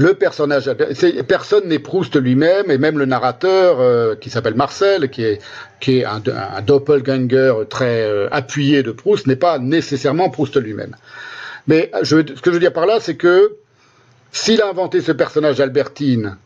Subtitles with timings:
[0.00, 0.70] le personnage,
[1.28, 5.42] personne n'est Proust lui-même, et même le narrateur, euh, qui s'appelle Marcel, qui est,
[5.78, 6.22] qui est un,
[6.62, 10.96] doppelganger très euh, appuyé de Proust, n'est pas nécessairement Proust lui-même.
[11.66, 13.56] Mais ce que je veux dire par là, c'est que
[14.32, 16.38] s'il a inventé ce personnage Albertine,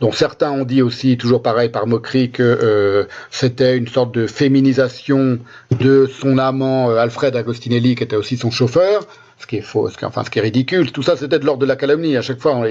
[0.00, 4.26] dont certains ont dit aussi, toujours pareil par moquerie, que euh, c'était une sorte de
[4.26, 5.38] féminisation
[5.70, 9.06] de son amant Alfred Agostinelli, qui était aussi son chauffeur,
[9.42, 10.92] ce qui est faux, ce qui, enfin ce qui est ridicule.
[10.92, 12.16] Tout ça, c'était de l'ordre de la calomnie.
[12.16, 12.62] À chaque fois,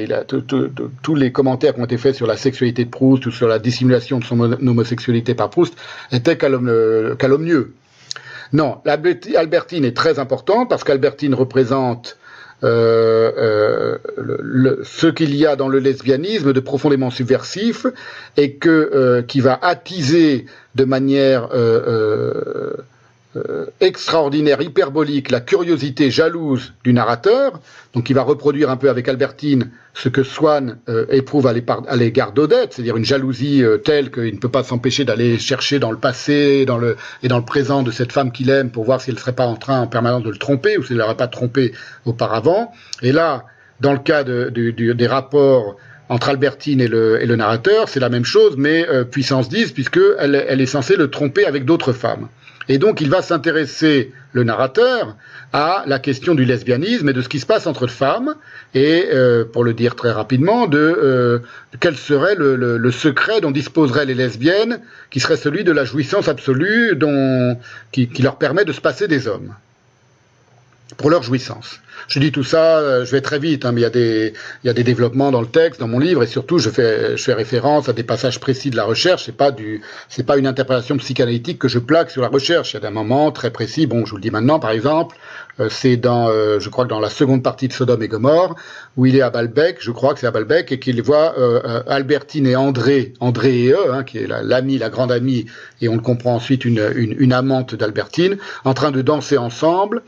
[1.04, 3.60] tous les commentaires qui ont été faits sur la sexualité de Proust ou sur la
[3.60, 5.76] dissimulation de son homosexualité par Proust
[6.12, 7.74] étaient calomnieux.
[8.54, 12.18] Non, Albertine est très importante parce qu'Albertine représente
[12.64, 17.88] euh, euh, ce qu'il y a dans le lesbianisme de profondément subversif
[18.38, 20.46] et que euh, qui va attiser
[20.76, 21.50] de manière
[23.38, 27.62] euh, extraordinaire, hyperbolique, la curiosité jalouse du narrateur,
[27.94, 32.34] donc il va reproduire un peu avec Albertine ce que Swann euh, éprouve à l'égard
[32.34, 35.98] d'Odette, c'est-à-dire une jalousie euh, telle qu'il ne peut pas s'empêcher d'aller chercher dans le
[35.98, 39.10] passé dans le, et dans le présent de cette femme qu'il aime pour voir si
[39.10, 41.16] elle ne serait pas en train en permanence de le tromper ou s'il ne l'aurait
[41.16, 41.74] pas trompé
[42.06, 42.74] auparavant.
[43.02, 43.46] Et là,
[43.80, 45.78] dans le cas de, des rapports
[46.12, 50.36] entre Albertine et le, et le narrateur, c'est la même chose, mais puissance 10, puisqu'elle
[50.48, 52.28] elle est censée le tromper avec d'autres femmes.
[52.70, 55.16] Et donc il va s'intéresser, le narrateur,
[55.52, 58.36] à la question du lesbianisme et de ce qui se passe entre femmes,
[58.74, 61.40] et, euh, pour le dire très rapidement, de euh,
[61.80, 66.96] quel serait le, secret dont disposeraient les lesbiennes, qui serait celui de la jouissance absolue
[66.96, 67.58] dont,
[67.92, 69.54] qui leur permet de se passer des hommes,
[70.98, 71.80] pour leur jouissance.
[72.08, 74.34] Je dis tout ça, euh, je vais très vite, hein, mais il y, a des,
[74.64, 77.16] il y a des développements dans le texte, dans mon livre, et surtout je fais,
[77.16, 79.26] je fais référence à des passages précis de la recherche.
[79.26, 82.74] C'est pas du, c'est pas une interprétation psychanalytique que je plaque sur la recherche.
[82.74, 83.88] Il y a des moments très précis.
[83.88, 85.16] Bon, je vous le dis maintenant, par exemple,
[85.60, 88.56] euh, c'est dans, euh, je crois que dans la seconde partie de Sodome et Gomorre,
[88.98, 91.34] où il est à Balbec, je crois que c'est à Balbec, et qu'il voit
[91.88, 95.46] Albertine et André, André et eux, hein, qui est l'amie, la, grande amie,
[95.82, 100.04] et on le comprend ensuite une, une amante d'Albertine, en train de danser ensemble.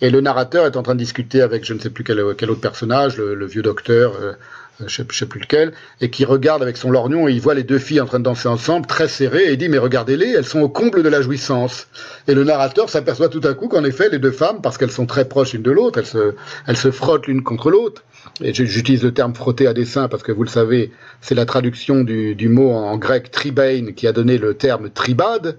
[0.00, 2.50] Et le narrateur est en train de discuter avec je ne sais plus quel, quel
[2.50, 4.32] autre personnage, le, vieux docteur, euh,
[4.86, 7.64] je ne sais, plus lequel, et qui regarde avec son lorgnon et il voit les
[7.64, 10.44] deux filles en train de danser ensemble, très serrées, et il dit mais regardez-les, elles
[10.44, 11.88] sont au comble de la jouissance.
[12.28, 15.06] Et le narrateur s'aperçoit tout à coup qu'en effet les deux femmes, parce qu'elles sont
[15.06, 16.34] très proches l'une de l'autre, elles se,
[16.66, 18.04] elles se frottent l'une contre l'autre.
[18.40, 22.04] Et j'utilise le terme frotter à dessein parce que vous le savez, c'est la traduction
[22.04, 25.56] du, du mot en grec tribain qui a donné le terme tribade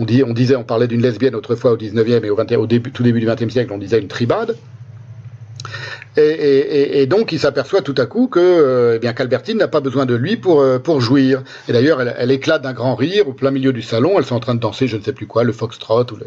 [0.00, 3.02] on, disait, on parlait d'une lesbienne autrefois au 19e et au, 20, au début, tout
[3.02, 4.56] début du 20e siècle, on disait une tribade.
[6.16, 10.06] Et, donc il s'aperçoit tout à coup que euh, eh bien qu'Albertine n'a pas besoin
[10.06, 11.42] de lui pour euh, pour jouir.
[11.68, 14.18] Et d'ailleurs elle, éclate d'un grand rire au plein milieu du salon.
[14.18, 16.18] Elles sont en train de danser je ne sais plus quoi, le foxtrot ou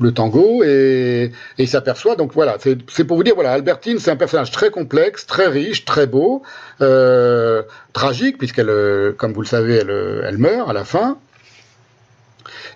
[0.00, 0.64] le, tango.
[0.64, 4.70] Et, il s'aperçoit donc voilà, c'est pour vous dire voilà, Albertine c'est un personnage très
[4.70, 6.42] complexe, très riche, très beau,
[6.80, 11.18] euh, tragique puisqu'elle, comme vous le savez, elle meurt à la fin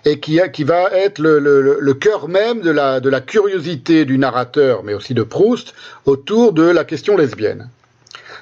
[0.05, 5.23] et qui, va être le, cœur même de la, curiosité du narrateur, mais aussi de
[5.23, 5.73] Proust,
[6.05, 7.69] autour de la question lesbienne.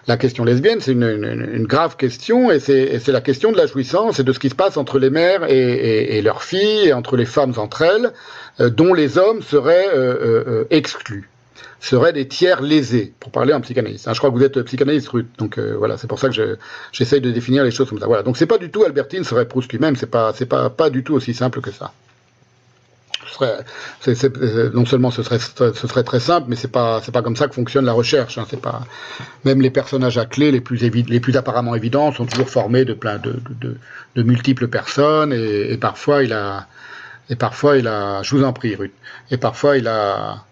[0.08, 4.24] La question lesbienne, c'est une, grave question, et c'est la question de la jouissance et
[4.24, 7.54] de ce qui se passe entre les mères et leurs filles, et entre les femmes
[7.58, 8.14] entre elles,
[8.60, 11.30] euh, dont les hommes seraient euh, euh, exclus
[11.80, 14.08] seraient des tiers lésés, pour parler en psychanalyste.
[14.08, 16.58] Hein, je crois que vous êtes psychanalyste, Ruth, donc euh, voilà, c'est pour ça que
[16.92, 18.08] j'essaye de définir les choses comme ça.
[18.08, 21.04] Voilà, donc c'est pas du tout Albertine serait Proust lui-même, c'est pas, pas, pas du
[21.04, 21.94] tout aussi simple que ça.
[23.42, 27.48] Euh, non seulement ce serait, ce serait très simple, mais c'est pas, pas comme ça
[27.48, 28.38] que fonctionne la recherche.
[28.38, 28.82] Hein, pas,
[29.46, 32.94] même les personnages à clé les plus les plus apparemment évidents sont toujours formés de
[32.94, 33.40] plein de,
[34.16, 36.68] de, multiples personnes et, parfois il a,
[37.30, 38.94] et parfois il a, je vous en prie, Ruth,
[39.30, 40.46] et parfois il a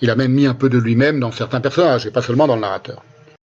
[0.00, 2.54] il a même mis un peu de lui-même dans certains personnages, et pas seulement dans
[2.54, 3.02] le narrateur.